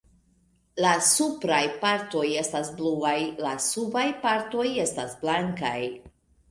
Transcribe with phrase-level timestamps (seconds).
[0.85, 3.15] La supraj partoj esta bluaj;
[3.49, 5.79] la subaj partoj estas blankaj.